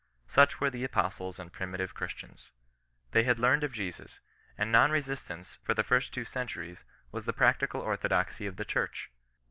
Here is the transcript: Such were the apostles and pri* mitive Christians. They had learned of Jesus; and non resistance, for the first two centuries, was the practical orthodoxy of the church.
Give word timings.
Such 0.27 0.59
were 0.59 0.71
the 0.71 0.83
apostles 0.83 1.37
and 1.37 1.53
pri* 1.53 1.67
mitive 1.67 1.93
Christians. 1.93 2.51
They 3.11 3.21
had 3.21 3.37
learned 3.37 3.63
of 3.63 3.71
Jesus; 3.71 4.19
and 4.57 4.71
non 4.71 4.89
resistance, 4.89 5.57
for 5.61 5.75
the 5.75 5.83
first 5.83 6.11
two 6.11 6.25
centuries, 6.25 6.83
was 7.11 7.25
the 7.25 7.33
practical 7.37 7.81
orthodoxy 7.81 8.47
of 8.47 8.55
the 8.55 8.65
church. 8.65 9.11